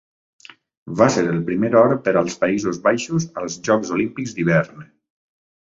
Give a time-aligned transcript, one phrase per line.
[1.01, 4.91] Va ser el primer or per als Països Baixos als Jocs Olímpics d'hivern.